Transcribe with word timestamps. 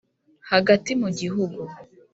hagati 0.51 0.91
mu 1.01 1.09
gihugu 1.19 1.61